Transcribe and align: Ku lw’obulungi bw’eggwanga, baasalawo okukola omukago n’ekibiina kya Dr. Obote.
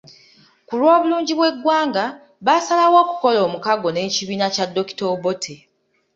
Ku 0.67 0.73
lw’obulungi 0.79 1.33
bw’eggwanga, 1.35 2.03
baasalawo 2.45 2.97
okukola 3.03 3.39
omukago 3.47 3.87
n’ekibiina 3.91 4.47
kya 4.55 4.65
Dr. 4.75 5.01
Obote. 5.15 5.55